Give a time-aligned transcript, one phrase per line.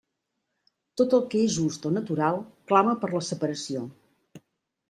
[1.01, 2.41] Tot el que és just o natural
[2.73, 3.85] clama per la separació.